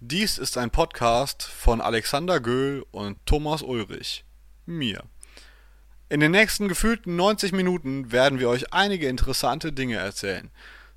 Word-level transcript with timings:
Dies 0.00 0.38
ist 0.38 0.56
ein 0.56 0.70
Podcast 0.70 1.42
von 1.42 1.80
Alexander 1.80 2.38
Göhl 2.38 2.86
und 2.92 3.18
Thomas 3.26 3.62
Ulrich, 3.62 4.24
mir. 4.64 5.02
In 6.08 6.20
den 6.20 6.30
nächsten 6.30 6.68
gefühlten 6.68 7.16
90 7.16 7.50
Minuten 7.50 8.12
werden 8.12 8.38
wir 8.38 8.48
euch 8.48 8.72
einige 8.72 9.08
interessante 9.08 9.72
Dinge 9.72 9.96
erzählen 9.96 10.52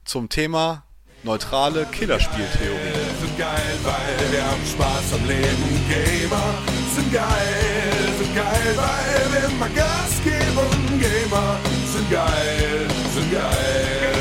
zum 0.06 0.30
Thema 0.30 0.84
neutrale 1.24 1.88
Killerspieltheorie. 1.88 2.78
Sind 3.20 3.40
geil, 3.40 3.80
weil 3.82 4.32
wir 4.32 4.46
haben 4.46 4.66
Spaß 4.68 5.14
am 5.16 5.28
Leben. 5.28 5.82
Gamer 5.90 6.54
sind 6.94 7.12
geil, 7.12 8.14
sind 8.20 8.36
geil, 8.36 8.76
weil 8.76 9.34
wir 9.34 9.50
immer 9.50 9.70
Gas 9.70 10.22
geben. 10.24 11.00
Gamer 11.00 11.60
sind 11.92 12.12
geil, 12.12 12.88
sind 13.16 13.32
geil. 13.32 14.12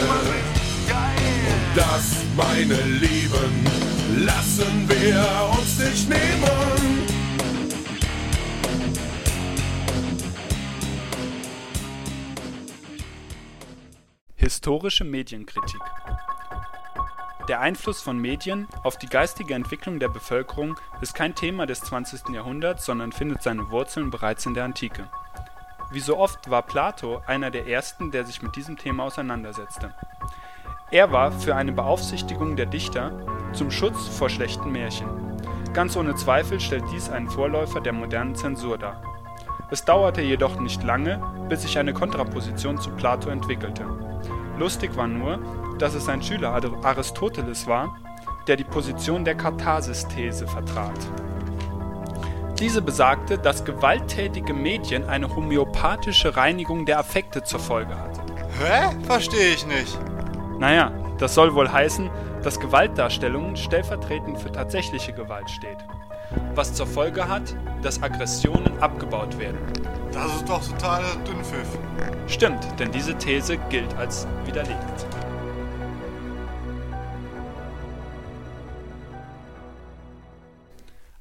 Und 1.71 1.77
das, 1.77 2.17
meine 2.35 2.81
Lieben, 2.83 3.70
lassen 4.25 4.89
wir 4.89 5.51
uns 5.59 5.79
nicht 5.79 6.09
nehmen. 6.09 7.09
Historische 14.35 15.05
Medienkritik 15.05 15.81
Der 17.49 17.61
Einfluss 17.61 18.03
von 18.03 18.19
Medien 18.19 18.69
auf 18.83 18.99
die 18.99 19.07
geistige 19.07 19.55
Entwicklung 19.55 19.99
der 19.99 20.09
Bevölkerung 20.09 20.79
ist 21.01 21.15
kein 21.15 21.35
Thema 21.35 21.65
des 21.67 21.81
20. 21.81 22.35
Jahrhunderts, 22.35 22.85
sondern 22.85 23.13
findet 23.13 23.43
seine 23.43 23.71
Wurzeln 23.71 24.11
bereits 24.11 24.45
in 24.45 24.53
der 24.55 24.65
Antike. 24.65 25.09
Wie 25.93 26.01
so 26.01 26.19
oft 26.19 26.51
war 26.51 26.63
Plato 26.63 27.23
einer 27.27 27.51
der 27.51 27.67
ersten, 27.67 28.11
der 28.11 28.25
sich 28.27 28.43
mit 28.43 28.55
diesem 28.55 28.77
Thema 28.77 29.05
auseinandersetzte. 29.05 29.95
Er 30.91 31.11
war 31.13 31.33
für 31.33 31.55
eine 31.55 31.73
Beaufsichtigung 31.73 32.57
der 32.57 32.67
Dichter 32.67 33.13
zum 33.53 33.71
Schutz 33.71 34.09
vor 34.09 34.29
schlechten 34.29 34.73
Märchen. 34.73 35.09
Ganz 35.73 35.97
ohne 35.97 36.15
Zweifel 36.15 36.61
stellt 36.61 36.85
dies 36.93 37.11
einen 37.11 37.29
Vorläufer 37.29 37.81
der 37.81 37.93
modernen 37.93 38.35
Zensur 38.35 38.79
dar. 38.79 39.03
Es 39.71 39.85
dauerte 39.85 40.21
jedoch 40.21 40.59
nicht 40.59 40.83
lange, 40.83 41.23
bis 41.49 41.63
sich 41.63 41.79
eine 41.79 41.93
Kontraposition 41.93 42.79
zu 42.79 42.91
Plato 42.91 43.31
entwickelte. 43.31 43.85
Lustig 44.59 44.97
war 44.97 45.07
nur, 45.07 45.39
dass 45.79 45.95
es 45.95 46.05
sein 46.05 46.23
Schüler 46.23 46.61
Aristoteles 46.83 47.67
war, 47.67 47.97
der 48.47 48.57
die 48.57 48.65
Position 48.65 49.25
der 49.25 49.37
Katharsis-These 49.37 50.47
vertrat. 50.49 50.99
Diese 52.59 52.83
besagte, 52.83 53.39
dass 53.39 53.65
gewalttätige 53.65 54.53
Medien 54.53 55.09
eine 55.09 55.35
homöopathische 55.35 56.37
Reinigung 56.37 56.85
der 56.85 56.99
Affekte 56.99 57.43
zur 57.43 57.61
Folge 57.61 57.97
hat. 57.97 58.21
Hä? 58.59 58.95
Verstehe 59.07 59.55
ich 59.55 59.67
nicht. 59.67 59.99
Naja, 60.59 60.93
das 61.19 61.35
soll 61.35 61.55
wohl 61.55 61.73
heißen, 61.73 62.11
dass 62.43 62.59
Gewaltdarstellungen 62.59 63.57
stellvertretend 63.57 64.39
für 64.39 64.51
tatsächliche 64.51 65.13
Gewalt 65.13 65.51
steht. 65.51 65.79
Was 66.55 66.75
zur 66.75 66.87
Folge 66.87 67.29
hat, 67.29 67.55
dass 67.83 68.03
Aggressionen 68.03 68.79
abgebaut 68.79 69.39
werden. 69.39 69.59
Das 70.13 70.37
ist 70.37 70.49
doch 70.49 70.67
totaler 70.67 71.17
Dünnpfiff. 71.27 71.79
Stimmt, 72.27 72.67
denn 72.79 72.91
diese 72.93 73.17
These 73.17 73.59
gilt 73.69 73.95
als 73.97 74.27
widerlegt. 74.45 75.07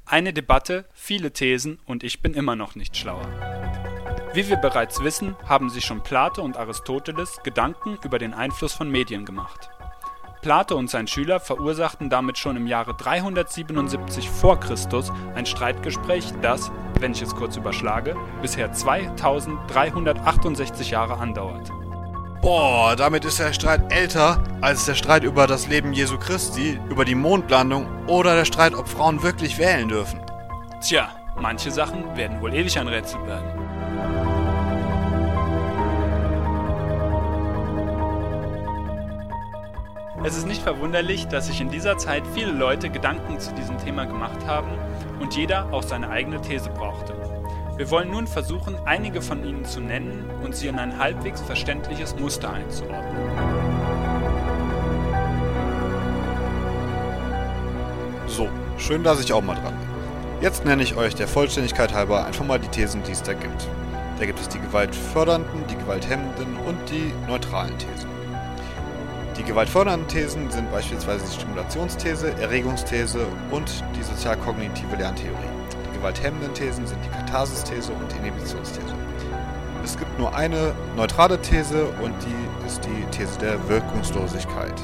Eine 0.06 0.34
Debatte, 0.34 0.86
viele 0.94 1.32
Thesen 1.32 1.80
und 1.86 2.04
ich 2.04 2.22
bin 2.22 2.34
immer 2.34 2.56
noch 2.56 2.76
nicht 2.76 2.98
schlauer. 2.98 3.28
Wie 4.34 4.48
wir 4.50 4.58
bereits 4.58 5.04
wissen, 5.04 5.36
haben 5.48 5.70
sich 5.70 5.86
schon 5.86 6.02
Plato 6.02 6.42
und 6.42 6.58
Aristoteles 6.58 7.42
Gedanken 7.44 7.98
über 8.04 8.18
den 8.18 8.34
Einfluss 8.34 8.74
von 8.74 8.90
Medien 8.90 9.26
gemacht. 9.26 9.70
Plato 10.42 10.78
und 10.78 10.90
sein 10.90 11.08
Schüler 11.08 11.42
verursachten 11.42 12.10
damit 12.10 12.38
schon 12.38 12.56
im 12.56 12.66
Jahre 12.66 12.96
377 12.96 14.30
v. 14.30 14.56
Chr. 14.56 14.76
ein 15.36 15.46
Streitgespräch, 15.46 16.32
das, 16.42 16.72
wenn 17.00 17.12
ich 17.12 17.22
es 17.22 17.36
kurz 17.36 17.58
überschlage, 17.58 18.16
bisher 18.42 18.72
2368 18.72 20.92
Jahre 20.92 21.18
andauert. 21.18 21.70
Boah, 22.42 22.96
damit 22.96 23.26
ist 23.26 23.40
der 23.40 23.52
Streit 23.52 23.92
älter 23.92 24.42
als 24.62 24.86
der 24.86 24.96
Streit 24.96 25.26
über 25.26 25.46
das 25.46 25.68
Leben 25.68 25.92
Jesu 25.92 26.18
Christi, 26.18 26.80
über 26.90 27.04
die 27.04 27.16
Mondlandung 27.16 27.86
oder 28.08 28.34
der 28.34 28.46
Streit, 28.46 28.74
ob 28.74 28.88
Frauen 28.88 29.22
wirklich 29.22 29.58
wählen 29.58 29.90
dürfen. 29.90 30.22
Tja, 30.82 31.10
manche 31.38 31.70
Sachen 31.70 32.16
werden 32.16 32.40
wohl 32.40 32.54
ewig 32.54 32.80
ein 32.80 32.88
Rätsel 32.88 33.20
bleiben. 33.20 34.29
Es 40.22 40.36
ist 40.36 40.48
nicht 40.48 40.62
verwunderlich, 40.62 41.28
dass 41.28 41.48
sich 41.48 41.62
in 41.62 41.70
dieser 41.70 41.98
Zeit 41.98 42.24
viele 42.34 42.52
Leute 42.52 42.90
Gedanken 42.90 43.40
zu 43.40 43.54
diesem 43.54 43.78
Thema 43.78 44.04
gemacht 44.04 44.46
haben 44.46 44.68
und 45.22 45.34
jeder 45.34 45.72
auch 45.72 45.82
seine 45.82 46.10
eigene 46.10 46.42
These 46.42 46.70
brauchte. 46.72 47.14
Wir 47.78 47.90
wollen 47.90 48.12
nun 48.12 48.28
versuchen, 48.28 48.76
einige 48.84 49.22
von 49.22 49.46
ihnen 49.46 49.64
zu 49.64 49.80
nennen 49.80 50.30
und 50.44 50.58
sie 50.58 50.68
in 50.68 50.78
ein 50.78 51.00
halbwegs 51.00 51.40
verständliches 51.40 52.18
Muster 52.20 52.52
einzuordnen. 52.52 53.16
So, 58.28 58.50
schön, 58.78 59.06
dass 59.06 59.22
ich 59.22 59.32
auch 59.32 59.42
mal 59.42 59.56
dran 59.56 59.74
bin. 59.74 60.42
Jetzt 60.42 60.66
nenne 60.66 60.84
ich 60.84 60.98
euch 60.98 61.16
der 61.16 61.30
Vollständigkeit 61.30 61.94
halber 61.94 62.26
einfach 62.26 62.46
mal 62.46 62.60
die 62.60 62.68
Thesen, 62.68 63.04
die 63.04 63.14
es 63.14 63.24
da 63.24 63.32
gibt. 63.32 63.70
Da 64.20 64.26
gibt 64.26 64.40
es 64.40 64.50
die 64.50 64.60
gewaltfördernden, 64.60 65.66
die 65.70 65.78
gewalthemmenden 65.78 66.58
und 66.68 66.78
die 66.90 67.14
neutralen 67.26 67.78
Thesen. 67.78 68.19
Die 69.40 69.46
gewaltfördernden 69.46 70.08
Thesen 70.10 70.52
sind 70.52 70.70
beispielsweise 70.70 71.26
die 71.26 71.34
Stimulationsthese, 71.34 72.34
Erregungsthese 72.42 73.26
und 73.52 73.72
die 73.96 74.04
sozialkognitive 74.04 74.98
Lerntheorie. 74.98 75.34
Die 75.88 75.98
gewalthemmenden 75.98 76.54
Thesen 76.54 76.86
sind 76.86 77.00
die 77.06 77.10
Katharsis-These 77.10 77.94
und 77.94 78.12
die 78.12 78.18
Inhibitionsthese. 78.18 78.94
Es 79.82 79.98
gibt 79.98 80.20
nur 80.20 80.36
eine 80.36 80.74
neutrale 80.98 81.42
These 81.42 81.86
und 82.04 82.14
die 82.22 82.68
ist 82.68 82.84
die 82.84 83.18
These 83.18 83.40
der 83.40 83.70
Wirkungslosigkeit. 83.70 84.76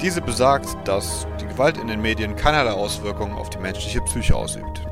Diese 0.00 0.20
besagt, 0.20 0.66
dass 0.84 1.28
die 1.40 1.46
Gewalt 1.46 1.78
in 1.78 1.86
den 1.86 2.02
Medien 2.02 2.34
keinerlei 2.34 2.72
Auswirkungen 2.72 3.34
auf 3.34 3.50
die 3.50 3.58
menschliche 3.58 4.00
Psyche 4.00 4.34
ausübt. 4.34 4.82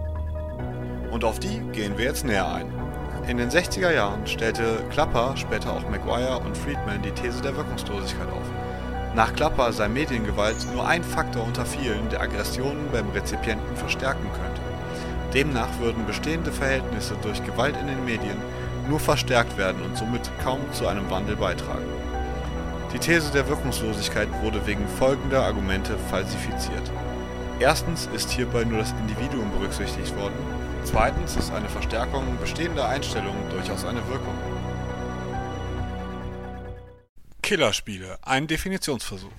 Und 1.10 1.24
auf 1.24 1.40
die 1.40 1.58
gehen 1.72 1.98
wir 1.98 2.04
jetzt 2.04 2.24
näher 2.24 2.46
ein. 2.46 2.85
In 3.28 3.38
den 3.38 3.50
60er 3.50 3.90
Jahren 3.90 4.24
stellte 4.28 4.84
Klapper, 4.90 5.36
später 5.36 5.72
auch 5.72 5.88
Maguire 5.90 6.38
und 6.38 6.56
Friedman 6.56 7.02
die 7.02 7.10
These 7.10 7.42
der 7.42 7.56
Wirkungslosigkeit 7.56 8.28
auf. 8.28 8.46
Nach 9.16 9.32
Klapper 9.34 9.72
sei 9.72 9.88
Mediengewalt 9.88 10.54
nur 10.72 10.86
ein 10.86 11.02
Faktor 11.02 11.44
unter 11.44 11.66
vielen, 11.66 12.08
der 12.08 12.20
Aggressionen 12.20 12.88
beim 12.92 13.10
Rezipienten 13.10 13.76
verstärken 13.76 14.28
könnte. 14.32 14.60
Demnach 15.34 15.80
würden 15.80 16.06
bestehende 16.06 16.52
Verhältnisse 16.52 17.16
durch 17.20 17.44
Gewalt 17.44 17.74
in 17.80 17.88
den 17.88 18.04
Medien 18.04 18.36
nur 18.88 19.00
verstärkt 19.00 19.58
werden 19.58 19.82
und 19.82 19.96
somit 19.96 20.30
kaum 20.44 20.60
zu 20.70 20.86
einem 20.86 21.10
Wandel 21.10 21.34
beitragen. 21.34 21.88
Die 22.94 23.00
These 23.00 23.32
der 23.32 23.48
Wirkungslosigkeit 23.48 24.28
wurde 24.40 24.64
wegen 24.68 24.86
folgender 24.86 25.42
Argumente 25.42 25.98
falsifiziert. 26.10 26.92
Erstens 27.58 28.08
ist 28.14 28.30
hierbei 28.30 28.62
nur 28.62 28.78
das 28.78 28.94
Individuum 29.00 29.50
berücksichtigt 29.50 30.16
worden, 30.16 30.36
zweitens 30.86 31.36
ist 31.36 31.52
eine 31.52 31.68
Verstärkung 31.68 32.38
bestehender 32.40 32.88
Einstellungen 32.88 33.50
durchaus 33.50 33.84
eine 33.84 34.06
Wirkung. 34.08 34.34
Killerspiele, 37.42 38.18
ein 38.22 38.46
Definitionsversuch. 38.46 39.30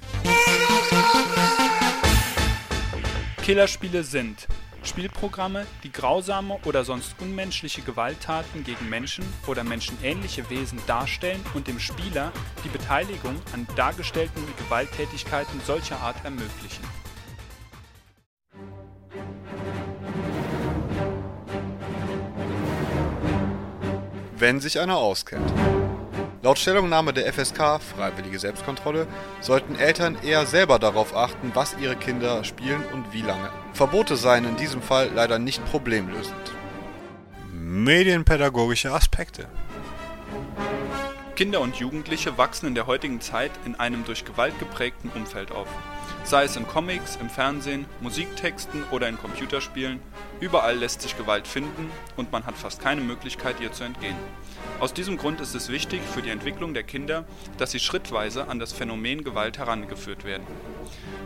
Killerspiele 3.43 4.03
sind 4.03 4.47
Spielprogramme, 4.83 5.65
die 5.83 5.91
grausame 5.91 6.59
oder 6.63 6.83
sonst 6.85 7.15
unmenschliche 7.19 7.81
Gewalttaten 7.81 8.63
gegen 8.63 8.89
Menschen 8.89 9.25
oder 9.47 9.63
menschenähnliche 9.63 10.49
Wesen 10.49 10.79
darstellen 10.87 11.43
und 11.53 11.67
dem 11.67 11.79
Spieler 11.79 12.31
die 12.63 12.69
Beteiligung 12.69 13.35
an 13.53 13.67
dargestellten 13.75 14.43
Gewalttätigkeiten 14.57 15.59
solcher 15.65 15.99
Art 15.99 16.23
ermöglichen. 16.23 16.83
Wenn 24.39 24.59
sich 24.59 24.79
einer 24.79 24.97
auskennt. 24.97 25.51
Laut 26.43 26.59
Stellungnahme 26.59 27.13
der 27.13 27.31
FSK 27.33 27.81
Freiwillige 27.81 28.39
Selbstkontrolle 28.39 29.07
sollten 29.41 29.75
Eltern 29.75 30.17
eher 30.23 30.45
selber 30.45 30.79
darauf 30.79 31.15
achten, 31.15 31.51
was 31.53 31.75
ihre 31.81 31.95
Kinder 31.95 32.43
spielen 32.43 32.83
und 32.93 33.11
wie 33.11 33.21
lange. 33.21 33.49
Verbote 33.73 34.15
seien 34.15 34.45
in 34.45 34.55
diesem 34.55 34.81
Fall 34.81 35.09
leider 35.13 35.39
nicht 35.39 35.65
problemlösend. 35.65 36.35
Medienpädagogische 37.51 38.91
Aspekte 38.91 39.47
Kinder 41.37 41.61
und 41.61 41.75
Jugendliche 41.75 42.39
wachsen 42.39 42.65
in 42.65 42.73
der 42.73 42.87
heutigen 42.87 43.21
Zeit 43.21 43.51
in 43.63 43.75
einem 43.75 44.03
durch 44.05 44.25
Gewalt 44.25 44.57
geprägten 44.57 45.11
Umfeld 45.13 45.51
auf. 45.51 45.67
Sei 46.23 46.45
es 46.45 46.55
in 46.55 46.67
Comics, 46.67 47.15
im 47.17 47.29
Fernsehen, 47.29 47.85
Musiktexten 48.01 48.83
oder 48.89 49.07
in 49.07 49.19
Computerspielen, 49.19 49.99
überall 50.39 50.75
lässt 50.75 51.03
sich 51.03 51.15
Gewalt 51.15 51.45
finden 51.45 51.91
und 52.15 52.31
man 52.31 52.47
hat 52.47 52.55
fast 52.55 52.81
keine 52.81 53.01
Möglichkeit, 53.01 53.61
ihr 53.61 53.71
zu 53.71 53.83
entgehen. 53.83 54.15
Aus 54.79 54.95
diesem 54.95 55.17
Grund 55.17 55.39
ist 55.39 55.53
es 55.53 55.69
wichtig 55.69 56.01
für 56.11 56.23
die 56.23 56.31
Entwicklung 56.31 56.73
der 56.73 56.81
Kinder, 56.81 57.23
dass 57.59 57.69
sie 57.69 57.79
schrittweise 57.79 58.47
an 58.47 58.57
das 58.57 58.73
Phänomen 58.73 59.23
Gewalt 59.23 59.59
herangeführt 59.59 60.23
werden. 60.23 60.47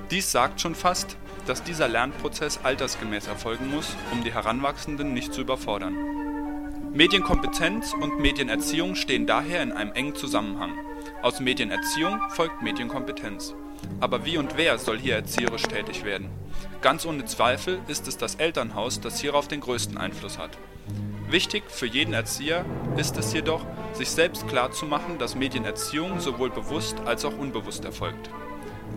Dies 0.09 0.29
sagt 0.29 0.59
schon 0.59 0.75
fast, 0.75 1.15
dass 1.45 1.63
dieser 1.63 1.87
Lernprozess 1.87 2.59
altersgemäß 2.63 3.27
erfolgen 3.27 3.71
muss, 3.71 3.95
um 4.11 4.25
die 4.25 4.33
Heranwachsenden 4.33 5.13
nicht 5.13 5.33
zu 5.33 5.39
überfordern. 5.39 5.95
Medienkompetenz 6.93 7.93
und 7.93 8.19
Medienerziehung 8.19 8.95
stehen 8.95 9.25
daher 9.25 9.63
in 9.63 9.71
einem 9.71 9.93
engen 9.93 10.13
Zusammenhang. 10.13 10.73
Aus 11.21 11.39
Medienerziehung 11.39 12.19
folgt 12.31 12.61
Medienkompetenz. 12.61 13.55
Aber 14.01 14.25
wie 14.25 14.37
und 14.37 14.57
wer 14.57 14.77
soll 14.77 14.99
hier 14.99 15.15
erzieherisch 15.15 15.63
tätig 15.63 16.03
werden? 16.03 16.29
Ganz 16.81 17.05
ohne 17.05 17.23
Zweifel 17.23 17.79
ist 17.87 18.09
es 18.09 18.17
das 18.17 18.35
Elternhaus, 18.35 18.99
das 18.99 19.21
hierauf 19.21 19.47
den 19.47 19.61
größten 19.61 19.97
Einfluss 19.97 20.37
hat. 20.37 20.57
Wichtig 21.29 21.63
für 21.69 21.85
jeden 21.85 22.13
Erzieher 22.13 22.65
ist 22.97 23.17
es 23.17 23.31
jedoch, 23.31 23.65
sich 23.93 24.09
selbst 24.09 24.49
klarzumachen, 24.49 25.17
dass 25.17 25.35
Medienerziehung 25.35 26.19
sowohl 26.19 26.49
bewusst 26.49 26.97
als 27.05 27.23
auch 27.23 27.37
unbewusst 27.37 27.85
erfolgt. 27.85 28.29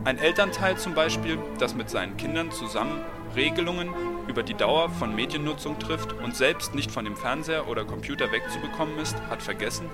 Ein 0.02 0.18
Elternteil 0.18 0.76
zum 0.78 0.94
Beispiel, 0.94 1.38
das 1.60 1.76
mit 1.76 1.88
seinen 1.88 2.16
Kindern 2.16 2.50
zusammen 2.50 3.00
Regelungen 3.36 3.90
über 4.28 4.42
die 4.42 4.54
Dauer 4.54 4.90
von 4.90 5.14
Mediennutzung 5.14 5.78
trifft 5.78 6.12
und 6.12 6.36
selbst 6.36 6.74
nicht 6.74 6.90
von 6.90 7.04
dem 7.04 7.16
Fernseher 7.16 7.68
oder 7.68 7.84
Computer 7.84 8.32
wegzubekommen 8.32 8.98
ist, 8.98 9.16
hat 9.28 9.42
vergessen, 9.42 9.88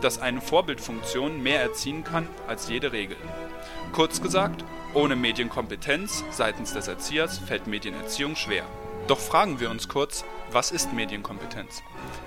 dass 0.00 0.20
eine 0.20 0.40
Vorbildfunktion 0.40 1.42
mehr 1.42 1.60
erziehen 1.60 2.04
kann 2.04 2.28
als 2.46 2.68
jede 2.68 2.92
Regel. 2.92 3.16
Kurz 3.92 4.20
gesagt, 4.22 4.64
ohne 4.94 5.16
Medienkompetenz 5.16 6.24
seitens 6.30 6.72
des 6.72 6.88
Erziehers 6.88 7.38
fällt 7.38 7.66
Medienerziehung 7.66 8.36
schwer. 8.36 8.64
Doch 9.06 9.18
fragen 9.18 9.60
wir 9.60 9.70
uns 9.70 9.88
kurz, 9.88 10.24
was 10.50 10.70
ist 10.70 10.92
Medienkompetenz? 10.92 11.82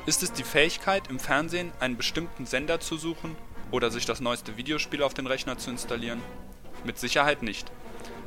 Ist 0.06 0.24
es 0.24 0.32
die 0.34 0.44
Fähigkeit, 0.44 1.10
im 1.10 1.20
Fernsehen 1.20 1.72
einen 1.80 1.98
bestimmten 1.98 2.46
Sender 2.46 2.80
zu 2.80 2.98
suchen 2.98 3.36
oder 3.72 3.92
sich 3.92 4.06
das 4.06 4.20
neueste 4.20 4.58
Videospiel 4.58 5.04
auf 5.04 5.14
den 5.14 5.28
Rechner 5.28 5.58
zu 5.58 5.70
installieren? 5.70 6.22
Mit 6.84 6.98
Sicherheit 6.98 7.44
nicht. 7.44 7.72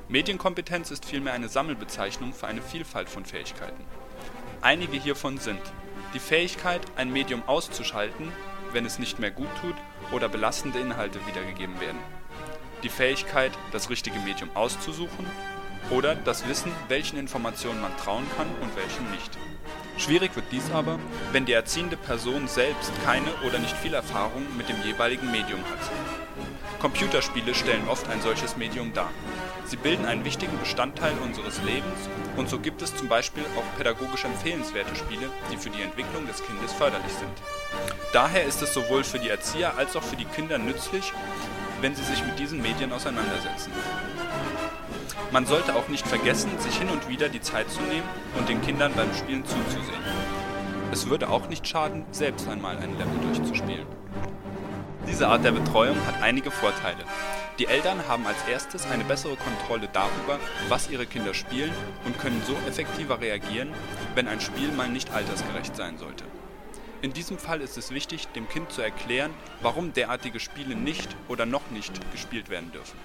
Medienkompetenz 0.08 0.90
ist 0.90 1.04
vielmehr 1.04 1.32
eine 1.32 1.48
Sammelbezeichnung 1.48 2.32
für 2.32 2.46
eine 2.46 2.62
Vielfalt 2.62 3.08
von 3.08 3.24
Fähigkeiten. 3.24 3.84
Einige 4.60 4.96
hiervon 4.96 5.38
sind 5.38 5.60
die 6.14 6.18
Fähigkeit, 6.20 6.82
ein 6.96 7.12
Medium 7.12 7.42
auszuschalten, 7.46 8.30
wenn 8.72 8.86
es 8.86 8.98
nicht 8.98 9.18
mehr 9.18 9.30
gut 9.30 9.48
tut 9.60 9.76
oder 10.12 10.28
belastende 10.28 10.78
Inhalte 10.78 11.26
wiedergegeben 11.26 11.80
werden 11.80 11.98
die 12.84 12.90
Fähigkeit, 12.90 13.52
das 13.72 13.90
richtige 13.90 14.18
Medium 14.20 14.50
auszusuchen 14.54 15.26
oder 15.90 16.14
das 16.14 16.46
Wissen, 16.46 16.70
welchen 16.88 17.18
Informationen 17.18 17.80
man 17.80 17.96
trauen 17.96 18.26
kann 18.36 18.46
und 18.60 18.76
welchen 18.76 19.10
nicht. 19.10 19.36
Schwierig 19.96 20.36
wird 20.36 20.46
dies 20.52 20.70
aber, 20.72 20.98
wenn 21.32 21.46
die 21.46 21.52
erziehende 21.52 21.96
Person 21.96 22.46
selbst 22.46 22.92
keine 23.04 23.32
oder 23.46 23.58
nicht 23.58 23.76
viel 23.76 23.94
Erfahrung 23.94 24.44
mit 24.56 24.68
dem 24.68 24.80
jeweiligen 24.82 25.30
Medium 25.30 25.60
hat. 25.60 26.23
Computerspiele 26.84 27.54
stellen 27.54 27.88
oft 27.88 28.10
ein 28.10 28.20
solches 28.20 28.58
Medium 28.58 28.92
dar. 28.92 29.08
Sie 29.64 29.78
bilden 29.78 30.04
einen 30.04 30.26
wichtigen 30.26 30.58
Bestandteil 30.58 31.14
unseres 31.24 31.62
Lebens 31.62 32.10
und 32.36 32.50
so 32.50 32.58
gibt 32.58 32.82
es 32.82 32.94
zum 32.94 33.08
Beispiel 33.08 33.42
auch 33.56 33.78
pädagogisch 33.78 34.26
empfehlenswerte 34.26 34.94
Spiele, 34.94 35.30
die 35.50 35.56
für 35.56 35.70
die 35.70 35.80
Entwicklung 35.80 36.26
des 36.26 36.44
Kindes 36.44 36.74
förderlich 36.74 37.12
sind. 37.12 37.32
Daher 38.12 38.44
ist 38.44 38.60
es 38.60 38.74
sowohl 38.74 39.02
für 39.02 39.18
die 39.18 39.30
Erzieher 39.30 39.78
als 39.78 39.96
auch 39.96 40.02
für 40.02 40.16
die 40.16 40.26
Kinder 40.26 40.58
nützlich, 40.58 41.14
wenn 41.80 41.94
sie 41.94 42.04
sich 42.04 42.22
mit 42.22 42.38
diesen 42.38 42.60
Medien 42.60 42.92
auseinandersetzen. 42.92 43.72
Man 45.30 45.46
sollte 45.46 45.76
auch 45.76 45.88
nicht 45.88 46.06
vergessen, 46.06 46.50
sich 46.58 46.76
hin 46.76 46.90
und 46.90 47.08
wieder 47.08 47.30
die 47.30 47.40
Zeit 47.40 47.70
zu 47.70 47.80
nehmen 47.80 48.06
und 48.38 48.50
den 48.50 48.60
Kindern 48.60 48.92
beim 48.94 49.14
Spielen 49.14 49.46
zuzusehen. 49.46 50.04
Es 50.92 51.08
würde 51.08 51.30
auch 51.30 51.48
nicht 51.48 51.66
schaden, 51.66 52.04
selbst 52.10 52.46
einmal 52.46 52.76
ein 52.76 52.98
Level 52.98 53.18
durchzuspielen. 53.22 53.86
Diese 55.06 55.28
Art 55.28 55.44
der 55.44 55.52
Betreuung 55.52 55.96
hat 56.06 56.22
einige 56.22 56.50
Vorteile. 56.50 57.04
Die 57.58 57.66
Eltern 57.66 58.08
haben 58.08 58.26
als 58.26 58.38
erstes 58.50 58.86
eine 58.86 59.04
bessere 59.04 59.36
Kontrolle 59.36 59.88
darüber, 59.92 60.40
was 60.68 60.90
ihre 60.90 61.06
Kinder 61.06 61.34
spielen 61.34 61.72
und 62.04 62.18
können 62.18 62.42
so 62.46 62.54
effektiver 62.66 63.20
reagieren, 63.20 63.68
wenn 64.14 64.26
ein 64.26 64.40
Spiel 64.40 64.72
mal 64.72 64.88
nicht 64.88 65.12
altersgerecht 65.12 65.76
sein 65.76 65.98
sollte. 65.98 66.24
In 67.02 67.12
diesem 67.12 67.38
Fall 67.38 67.60
ist 67.60 67.76
es 67.76 67.90
wichtig, 67.90 68.28
dem 68.28 68.48
Kind 68.48 68.72
zu 68.72 68.80
erklären, 68.80 69.30
warum 69.60 69.92
derartige 69.92 70.40
Spiele 70.40 70.74
nicht 70.74 71.14
oder 71.28 71.44
noch 71.44 71.70
nicht 71.70 71.92
gespielt 72.10 72.48
werden 72.48 72.72
dürfen. 72.72 72.98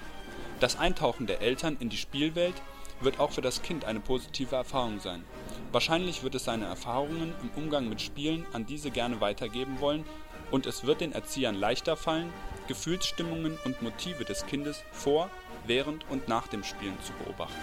Das 0.58 0.78
Eintauchen 0.78 1.26
der 1.26 1.42
Eltern 1.42 1.76
in 1.80 1.90
die 1.90 1.98
Spielwelt 1.98 2.54
wird 3.00 3.20
auch 3.20 3.30
für 3.30 3.42
das 3.42 3.62
Kind 3.62 3.84
eine 3.84 4.00
positive 4.00 4.56
Erfahrung 4.56 5.00
sein. 5.00 5.22
Wahrscheinlich 5.72 6.24
wird 6.24 6.34
es 6.34 6.44
seine 6.44 6.64
Erfahrungen 6.64 7.32
im 7.42 7.50
Umgang 7.62 7.88
mit 7.88 8.00
Spielen 8.00 8.44
an 8.52 8.66
diese 8.66 8.90
gerne 8.90 9.20
weitergeben 9.20 9.80
wollen 9.80 10.04
und 10.50 10.66
es 10.66 10.84
wird 10.84 11.00
den 11.00 11.12
Erziehern 11.12 11.54
leichter 11.54 11.96
fallen, 11.96 12.32
Gefühlsstimmungen 12.66 13.56
und 13.64 13.80
Motive 13.80 14.24
des 14.24 14.46
Kindes 14.46 14.82
vor, 14.90 15.30
während 15.66 16.08
und 16.10 16.26
nach 16.26 16.48
dem 16.48 16.64
Spielen 16.64 16.98
zu 17.04 17.12
beobachten. 17.24 17.54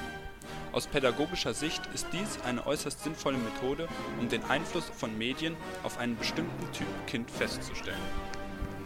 Aus 0.72 0.88
pädagogischer 0.88 1.54
Sicht 1.54 1.82
ist 1.94 2.08
dies 2.14 2.40
eine 2.46 2.66
äußerst 2.66 3.04
sinnvolle 3.04 3.38
Methode, 3.38 3.90
um 4.20 4.30
den 4.30 4.44
Einfluss 4.46 4.86
von 4.86 5.18
Medien 5.18 5.58
auf 5.84 5.98
einen 5.98 6.18
bestimmten 6.18 6.72
Typ 6.72 6.88
Kind 7.08 7.30
festzustellen. 7.30 7.98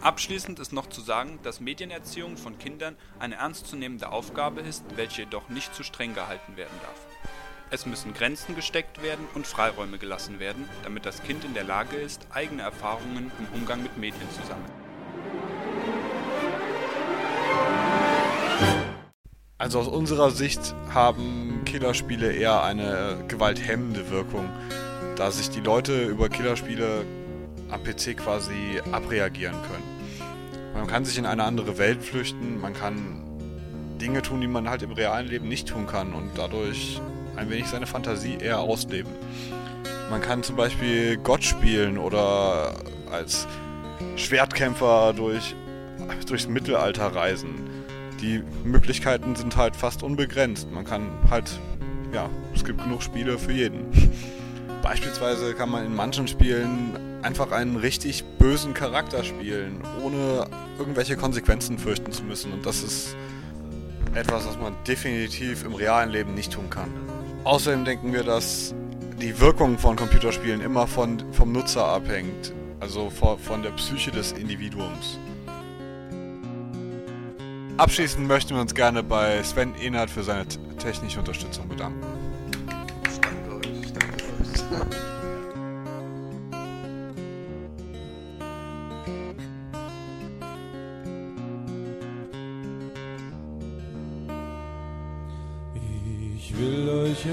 Abschließend 0.00 0.58
ist 0.58 0.72
noch 0.72 0.88
zu 0.88 1.00
sagen, 1.00 1.38
dass 1.44 1.60
Medienerziehung 1.60 2.36
von 2.36 2.58
Kindern 2.58 2.96
eine 3.20 3.36
ernstzunehmende 3.36 4.10
Aufgabe 4.10 4.62
ist, 4.62 4.82
welche 4.96 5.22
jedoch 5.22 5.48
nicht 5.48 5.72
zu 5.76 5.84
streng 5.84 6.12
gehalten 6.12 6.56
werden 6.56 6.76
darf. 6.82 7.21
Es 7.74 7.86
müssen 7.86 8.12
Grenzen 8.12 8.54
gesteckt 8.54 9.02
werden 9.02 9.26
und 9.32 9.46
Freiräume 9.46 9.96
gelassen 9.96 10.38
werden, 10.38 10.68
damit 10.84 11.06
das 11.06 11.22
Kind 11.22 11.42
in 11.42 11.54
der 11.54 11.64
Lage 11.64 11.96
ist, 11.96 12.26
eigene 12.30 12.60
Erfahrungen 12.60 13.32
im 13.38 13.58
Umgang 13.58 13.82
mit 13.82 13.96
Medien 13.96 14.28
zu 14.30 14.46
sammeln. 14.46 14.70
Also 19.56 19.80
aus 19.80 19.88
unserer 19.88 20.30
Sicht 20.30 20.74
haben 20.92 21.62
Killerspiele 21.64 22.34
eher 22.34 22.62
eine 22.62 23.24
gewalthemmende 23.28 24.10
Wirkung, 24.10 24.50
da 25.16 25.30
sich 25.30 25.48
die 25.48 25.60
Leute 25.60 26.04
über 26.04 26.28
Killerspiele 26.28 27.06
am 27.70 27.82
PC 27.82 28.18
quasi 28.18 28.82
abreagieren 28.92 29.56
können. 29.62 30.74
Man 30.74 30.86
kann 30.88 31.06
sich 31.06 31.16
in 31.16 31.24
eine 31.24 31.44
andere 31.44 31.78
Welt 31.78 32.02
flüchten, 32.02 32.60
man 32.60 32.74
kann 32.74 33.22
Dinge 33.98 34.20
tun, 34.20 34.42
die 34.42 34.46
man 34.46 34.68
halt 34.68 34.82
im 34.82 34.92
realen 34.92 35.26
Leben 35.26 35.48
nicht 35.48 35.68
tun 35.68 35.86
kann 35.86 36.12
und 36.12 36.32
dadurch 36.36 37.00
ein 37.36 37.50
wenig 37.50 37.66
seine 37.68 37.86
Fantasie 37.86 38.36
eher 38.38 38.60
ausleben. 38.60 39.12
Man 40.10 40.20
kann 40.20 40.42
zum 40.42 40.56
Beispiel 40.56 41.16
Gott 41.16 41.44
spielen 41.44 41.98
oder 41.98 42.74
als 43.10 43.46
Schwertkämpfer 44.16 45.12
durch, 45.14 45.54
durchs 46.26 46.46
Mittelalter 46.46 47.14
reisen 47.14 47.72
die 48.22 48.42
Möglichkeiten 48.64 49.34
sind 49.34 49.56
halt 49.56 49.76
fast 49.76 50.02
unbegrenzt. 50.02 50.70
Man 50.70 50.84
kann 50.84 51.08
halt, 51.28 51.50
ja, 52.14 52.30
es 52.54 52.64
gibt 52.64 52.82
genug 52.82 53.02
Spiele 53.02 53.38
für 53.38 53.52
jeden. 53.52 53.86
Beispielsweise 54.82 55.54
kann 55.54 55.70
man 55.70 55.84
in 55.84 55.94
manchen 55.94 56.26
Spielen 56.28 56.96
einfach 57.22 57.52
einen 57.52 57.76
richtig 57.76 58.24
bösen 58.38 58.74
Charakter 58.74 59.22
spielen, 59.22 59.80
ohne 60.02 60.46
irgendwelche 60.78 61.16
Konsequenzen 61.16 61.78
fürchten 61.78 62.10
zu 62.10 62.24
müssen. 62.24 62.52
Und 62.52 62.64
das 62.66 62.82
ist 62.82 63.16
etwas, 64.14 64.46
was 64.46 64.58
man 64.58 64.74
definitiv 64.86 65.64
im 65.64 65.74
realen 65.74 66.10
Leben 66.10 66.34
nicht 66.34 66.52
tun 66.52 66.68
kann. 66.70 66.90
Außerdem 67.44 67.84
denken 67.84 68.12
wir, 68.12 68.22
dass 68.22 68.72
die 69.20 69.38
Wirkung 69.40 69.76
von 69.76 69.96
Computerspielen 69.96 70.60
immer 70.60 70.86
von, 70.86 71.22
vom 71.32 71.50
Nutzer 71.50 71.84
abhängt, 71.84 72.52
also 72.78 73.10
von 73.10 73.62
der 73.62 73.70
Psyche 73.70 74.12
des 74.12 74.32
Individuums. 74.32 75.18
Abschließend 77.78 78.28
möchten 78.28 78.54
wir 78.54 78.60
uns 78.60 78.74
gerne 78.74 79.02
bei 79.02 79.42
Sven 79.42 79.74
Ehnert 79.74 80.08
für 80.08 80.22
seine 80.22 80.46
technische 80.78 81.18
Unterstützung 81.18 81.68
bedanken. 81.68 82.21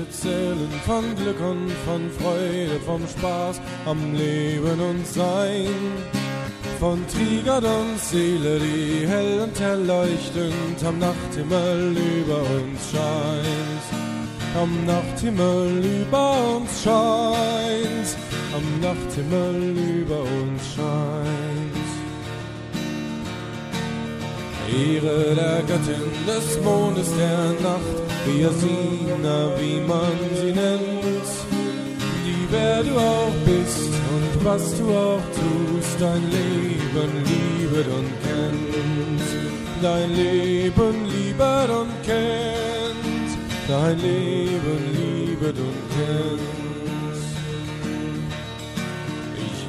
Erzählen 0.09 0.71
von 0.87 1.15
Glück 1.15 1.39
und 1.39 1.71
von 1.85 2.09
Freude, 2.09 2.79
vom 2.85 3.07
Spaß 3.07 3.61
am 3.85 4.15
Leben 4.15 4.79
und 4.79 5.05
Sein 5.05 5.67
von 6.79 7.05
Trigger 7.07 7.57
und 7.57 7.99
Seele, 7.99 8.59
die 8.59 9.05
hell 9.07 9.41
und 9.41 9.59
erleuchtend 9.61 10.83
am 10.83 10.97
Nachthimmel 10.97 11.95
über 11.95 12.41
uns 12.41 12.91
scheint. 12.91 13.85
Am 14.59 14.85
Nachthimmel 14.87 15.83
über 16.01 16.55
uns 16.55 16.83
scheint, 16.83 18.17
am 18.55 18.81
Nachthimmel 18.81 19.77
über 20.01 20.21
uns 20.21 20.61
scheint. 20.75 21.48
Ehre 24.69 25.35
der 25.35 25.61
Göttin 25.67 26.09
des 26.27 26.61
Mondes 26.63 27.09
der 27.17 27.53
Nacht, 27.61 27.97
Riasina, 28.27 29.51
wie 29.59 29.79
man 29.87 30.17
sie 30.39 30.51
nennt. 30.51 31.29
Die 32.25 32.47
wer 32.51 32.83
du 32.83 32.95
auch 32.97 33.35
bist 33.45 33.91
und 34.13 34.45
was 34.45 34.77
du 34.77 34.85
auch 34.89 35.25
tust, 35.39 35.95
dein 35.99 36.23
Leben 36.29 37.11
liebet 37.29 37.87
und 37.97 38.11
kennt. 38.23 39.21
Dein 39.81 40.13
Leben 40.13 41.05
liebet 41.05 41.69
und 41.69 41.93
kennt. 42.03 43.29
Dein 43.67 43.97
Leben 43.99 44.81
liebet 44.93 45.57
und 45.57 45.79
kennt. 45.95 46.58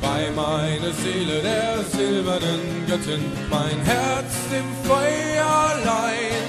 Bei 0.00 0.30
meine 0.35 0.92
Seele 0.92 1.42
der 1.42 1.85
silbernen 1.92 2.87
Göttin, 2.87 3.25
mein 3.50 3.78
Herz 3.85 4.35
im 4.59 4.69
Feuerlein. 4.88 6.47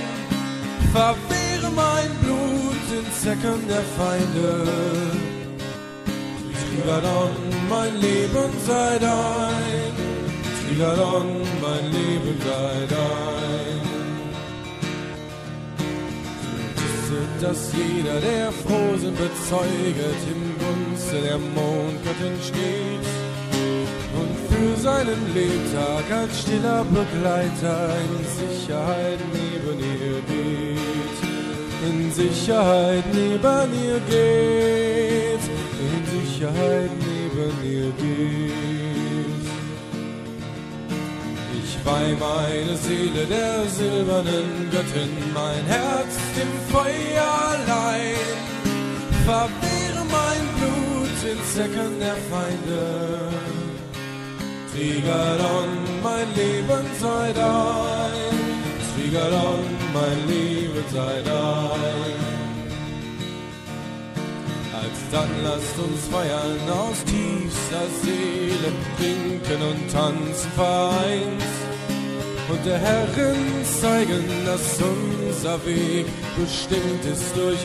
Verwehre 0.91 1.69
mein 1.75 2.09
Blut 2.21 2.85
in 2.97 3.05
Zecken 3.21 3.67
der 3.67 3.85
Feinde. 3.97 4.67
Trigadon, 6.59 7.31
mein 7.69 7.93
Leben 7.99 8.51
sei 8.67 8.99
dein. 8.99 9.93
Trigadon, 10.67 11.27
mein 11.61 11.85
Leben 11.91 12.37
sei 12.45 12.87
dein. 12.89 13.81
dass 17.41 17.73
jeder, 17.73 18.19
der 18.21 18.51
Frozen 18.51 19.15
bezeuget, 19.15 20.21
im 20.29 20.43
Gunste 20.59 21.21
der 21.21 21.39
Mondgöttin 21.39 22.37
steht 22.41 23.20
für 24.61 24.77
seinen 24.79 25.21
Lebtag 25.33 26.05
als 26.21 26.41
stiller 26.41 26.85
Begleiter 26.85 27.89
in 28.05 28.15
Sicherheit 28.39 29.19
neben 29.33 29.79
ihr 29.79 30.19
geht. 30.33 31.17
In 31.89 32.11
Sicherheit 32.11 33.03
neben 33.11 33.69
ihr 33.85 33.99
geht. 34.15 35.43
In 35.87 36.01
Sicherheit 36.13 36.91
neben 37.09 37.55
ihr 37.75 37.91
geht. 38.03 39.45
Ich 41.59 41.73
weih 41.85 42.13
meine 42.19 42.75
Seele 42.77 43.25
der 43.35 43.65
silbernen 43.77 44.69
Göttin, 44.71 45.13
mein 45.33 45.65
Herz 45.75 46.13
dem 46.37 46.51
Feuerlein. 46.71 48.35
Verwehre 49.25 50.03
mein 50.17 50.45
Blut 50.57 51.19
in 51.31 51.39
Säcken 51.53 51.99
der 51.99 52.17
Feinde. 52.29 53.60
Trigadon, 54.81 55.69
mein 56.01 56.27
Leben 56.35 56.85
sei 56.99 57.31
dein. 57.33 58.33
Trigadon, 58.95 59.63
mein 59.93 60.19
Leben 60.27 60.83
sei 60.91 61.21
dein. 61.23 62.19
Alsdann 64.81 65.29
lasst 65.43 65.77
uns 65.77 66.07
feiern 66.11 66.67
aus 66.67 66.97
tiefster 67.03 67.87
Seele, 68.01 68.71
trinken 68.97 69.61
und 69.69 69.91
tanzen 69.91 70.51
vereint. 70.55 71.51
Und 72.49 72.65
der 72.65 72.79
Herrin 72.79 73.63
zeigen, 73.81 74.25
dass 74.47 74.79
unser 74.81 75.63
Weg 75.63 76.07
bestimmt 76.35 77.05
ist 77.05 77.35
durch 77.35 77.63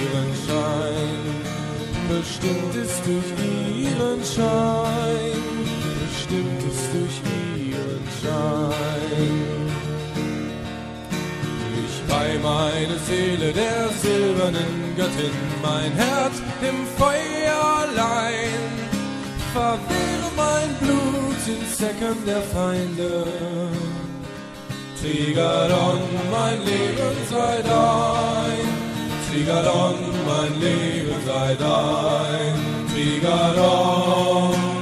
ihren 0.00 0.30
Schein. 0.46 1.24
Bestimmt 2.08 2.74
ist 2.74 3.02
durch 3.04 3.30
ihren 3.84 4.24
Schein 4.24 5.53
meine 12.74 12.98
Seele 12.98 13.52
der 13.52 13.88
silbernen 14.02 14.96
Göttin, 14.96 15.30
mein 15.62 15.92
Herz 15.92 16.36
im 16.60 16.78
Feuerlein, 16.98 18.62
verwehre 19.52 20.28
mein 20.36 20.70
Blut 20.80 21.42
in 21.46 21.64
Säcken 21.72 22.18
der 22.26 22.42
Feinde. 22.42 23.26
Trigadon, 25.00 26.00
mein 26.30 26.58
Leben 26.64 27.16
sei 27.30 27.62
dein, 27.62 28.66
Trigadon, 29.28 29.94
mein 30.26 30.60
Leben 30.60 31.14
sei 31.26 31.54
dein, 31.54 32.54
Trigadon. 32.92 34.73